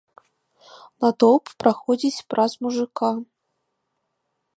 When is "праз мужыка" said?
2.35-3.11